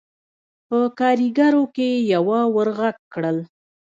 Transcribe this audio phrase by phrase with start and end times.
[0.67, 3.37] په کارېګرو کې يوه ور غږ کړل: